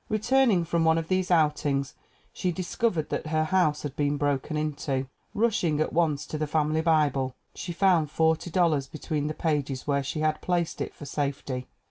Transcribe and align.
Returning 0.09 0.65
from 0.65 0.83
one 0.83 0.97
of 0.97 1.09
these 1.09 1.29
outings 1.29 1.93
she 2.33 2.51
discovered 2.51 3.09
that 3.09 3.27
her 3.27 3.43
house 3.43 3.83
had 3.83 3.95
been 3.95 4.17
broken 4.17 4.57
into. 4.57 5.05
Rushing 5.35 5.79
at 5.79 5.93
once 5.93 6.25
to 6.25 6.39
the 6.39 6.47
family 6.47 6.81
Bible, 6.81 7.35
she 7.53 7.71
found 7.71 8.07
$40 8.09 8.91
between 8.91 9.27
the 9.27 9.35
pages 9.35 9.85
where 9.85 10.01
she 10.01 10.21
had 10.21 10.41
placed 10.41 10.81
it 10.81 10.95
for 10.95 11.05
safety. 11.05 11.67